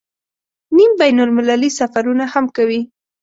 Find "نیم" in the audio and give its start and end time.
0.75-0.91